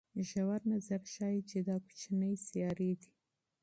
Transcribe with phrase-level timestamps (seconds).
[0.29, 3.09] ژور نظر ښيي چې دا کوچنۍ سیارې دي.